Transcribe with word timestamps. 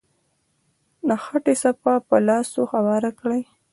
د 1.07 1.09
خټې 1.23 1.53
صفحه 1.63 1.95
په 2.07 2.17
لاسو 2.27 2.61
هواره 2.73 3.11
کړئ. 3.19 3.41